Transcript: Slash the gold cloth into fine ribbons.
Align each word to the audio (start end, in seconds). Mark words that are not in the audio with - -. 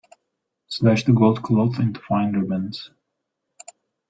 Slash 0.67 1.03
the 1.03 1.13
gold 1.13 1.43
cloth 1.43 1.77
into 1.79 2.01
fine 2.01 2.33
ribbons. 2.33 2.89